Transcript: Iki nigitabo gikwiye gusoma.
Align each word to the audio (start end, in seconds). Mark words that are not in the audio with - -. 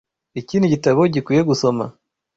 Iki 0.39 0.55
nigitabo 0.57 0.99
gikwiye 1.13 1.41
gusoma. 1.49 1.85